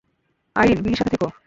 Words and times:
আইরিন, 0.55 0.79
বিলির 0.83 0.99
সাথে 0.99 1.11
থেকো! 1.13 1.27